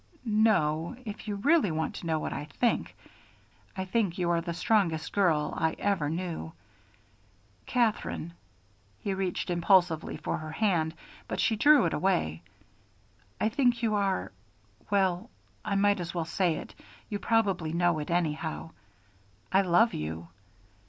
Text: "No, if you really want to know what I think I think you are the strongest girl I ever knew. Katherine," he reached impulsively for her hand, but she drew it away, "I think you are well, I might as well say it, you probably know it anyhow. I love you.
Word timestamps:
"No, 0.25 0.95
if 1.05 1.27
you 1.27 1.35
really 1.35 1.69
want 1.69 1.93
to 1.97 2.07
know 2.07 2.17
what 2.17 2.33
I 2.33 2.45
think 2.45 2.95
I 3.77 3.85
think 3.85 4.17
you 4.17 4.31
are 4.31 4.41
the 4.41 4.51
strongest 4.51 5.13
girl 5.13 5.53
I 5.55 5.73
ever 5.77 6.09
knew. 6.09 6.53
Katherine," 7.67 8.33
he 8.97 9.13
reached 9.13 9.51
impulsively 9.51 10.17
for 10.17 10.39
her 10.39 10.53
hand, 10.53 10.95
but 11.27 11.39
she 11.39 11.55
drew 11.55 11.85
it 11.85 11.93
away, 11.93 12.41
"I 13.39 13.47
think 13.49 13.83
you 13.83 13.93
are 13.93 14.31
well, 14.89 15.29
I 15.63 15.75
might 15.75 15.99
as 15.99 16.15
well 16.15 16.25
say 16.25 16.55
it, 16.55 16.73
you 17.07 17.19
probably 17.19 17.71
know 17.71 17.99
it 17.99 18.09
anyhow. 18.09 18.71
I 19.51 19.61
love 19.61 19.93
you. 19.93 20.29